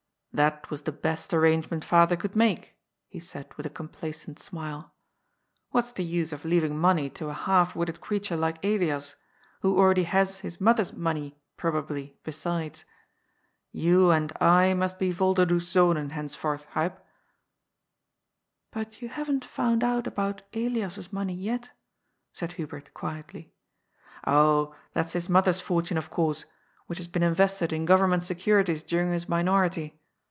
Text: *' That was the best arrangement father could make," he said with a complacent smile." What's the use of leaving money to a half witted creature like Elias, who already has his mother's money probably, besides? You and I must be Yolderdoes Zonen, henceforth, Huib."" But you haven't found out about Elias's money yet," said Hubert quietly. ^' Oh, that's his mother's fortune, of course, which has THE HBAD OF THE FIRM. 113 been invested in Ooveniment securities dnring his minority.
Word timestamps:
*' 0.31 0.33
That 0.41 0.69
was 0.69 0.83
the 0.83 0.93
best 0.93 1.33
arrangement 1.33 1.83
father 1.83 2.15
could 2.15 2.37
make," 2.37 2.77
he 3.09 3.19
said 3.19 3.53
with 3.57 3.65
a 3.65 3.69
complacent 3.69 4.39
smile." 4.39 4.93
What's 5.71 5.91
the 5.91 6.05
use 6.05 6.31
of 6.31 6.45
leaving 6.45 6.77
money 6.79 7.09
to 7.11 7.27
a 7.27 7.33
half 7.33 7.75
witted 7.75 7.99
creature 7.99 8.37
like 8.37 8.63
Elias, 8.63 9.17
who 9.59 9.77
already 9.77 10.03
has 10.03 10.37
his 10.39 10.61
mother's 10.61 10.93
money 10.93 11.35
probably, 11.57 12.15
besides? 12.23 12.85
You 13.73 14.09
and 14.11 14.31
I 14.39 14.73
must 14.73 14.99
be 14.99 15.11
Yolderdoes 15.11 15.67
Zonen, 15.67 16.11
henceforth, 16.11 16.65
Huib."" 16.75 16.95
But 18.71 19.01
you 19.01 19.09
haven't 19.09 19.43
found 19.43 19.83
out 19.83 20.07
about 20.07 20.43
Elias's 20.53 21.11
money 21.11 21.35
yet," 21.35 21.71
said 22.31 22.53
Hubert 22.53 22.93
quietly. 22.93 23.51
^' 23.87 23.91
Oh, 24.25 24.73
that's 24.93 25.11
his 25.11 25.27
mother's 25.27 25.59
fortune, 25.59 25.97
of 25.97 26.09
course, 26.09 26.45
which 26.87 26.99
has 26.99 27.07
THE 27.09 27.09
HBAD 27.09 27.15
OF 27.15 27.19
THE 27.19 27.19
FIRM. 27.19 27.19
113 27.19 27.19
been 27.19 27.27
invested 27.27 27.73
in 27.73 27.85
Ooveniment 28.19 28.23
securities 28.23 28.83
dnring 28.85 29.11
his 29.11 29.27
minority. 29.27 29.97